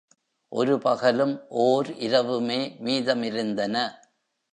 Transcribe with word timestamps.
ஒரு 0.51 0.77
பகலும் 0.79 1.47
ஓர் 1.49 1.89
இரவுமே 1.97 2.77
மீதமிருந்தன. 2.83 3.75